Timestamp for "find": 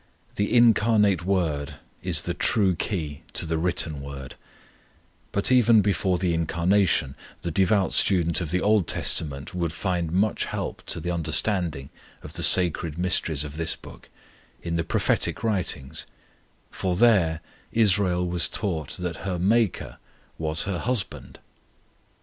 9.71-10.11